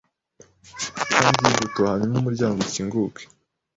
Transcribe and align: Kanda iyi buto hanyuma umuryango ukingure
Kanda 1.11 1.41
iyi 1.47 1.57
buto 1.63 1.81
hanyuma 1.89 2.15
umuryango 2.19 2.57
ukingure 2.61 3.23